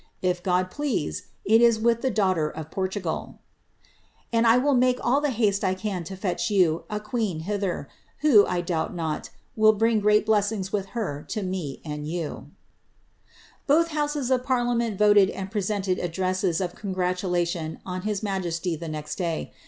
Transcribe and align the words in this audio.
If 0.23 0.41
God 0.41 0.71
please, 0.71 1.27
it 1.45 1.61
is 1.61 1.79
with 1.79 2.01
the 2.01 2.07
>f 2.57 2.71
Portugal. 2.71 3.13
•••And 4.33 4.47
I 4.47 4.57
will 4.57 4.73
make 4.73 4.97
all 5.05 5.21
the 5.21 5.29
haste 5.29 5.63
I 5.63 5.75
can 5.75 6.03
to 6.05 6.15
fetch 6.15 6.49
you 6.49 6.85
a 6.89 6.97
her, 7.07 7.87
who, 8.21 8.43
I 8.47 8.61
doubt 8.61 8.95
not, 8.95 9.29
will 9.55 9.73
bring 9.73 9.99
great 9.99 10.25
ble8«!ings 10.25 10.73
with 10.73 10.87
her 10.97 11.23
to 11.29 11.43
mo 11.43 11.75
and 11.85 12.07
louses 13.69 14.31
of 14.31 14.43
parliament 14.43 14.97
voted 14.97 15.29
and 15.29 15.51
presented 15.51 15.99
addresses 15.99 16.59
of 16.61 16.73
congratu 16.73 18.03
his 18.03 18.23
majesty 18.23 18.75
the 18.75 18.87
next 18.89 19.19
day. 19.19 19.53